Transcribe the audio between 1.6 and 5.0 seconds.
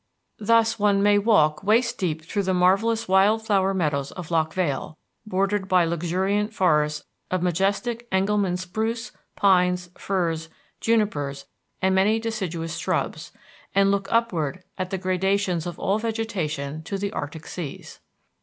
waist deep through the marvellous wild flower meadows of Loch Vale,